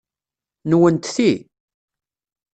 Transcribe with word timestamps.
Nwent 0.69 1.05
ti? 1.15 1.31